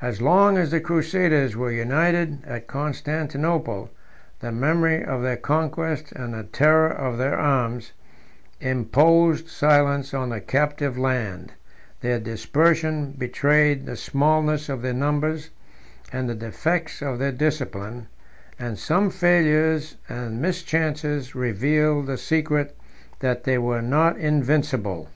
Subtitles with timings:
[0.00, 3.90] As long as the crusaders were united at Constantinople,
[4.38, 7.90] the memory of their conquest, and the terror of their arms,
[8.60, 11.50] imposed silence on the captive land:
[12.00, 15.50] their dispersion betrayed the smallness of their numbers
[16.12, 18.06] and the defects of their discipline;
[18.56, 22.76] and some failures and mischances revealed the secret,
[23.18, 25.08] that they were not invincible.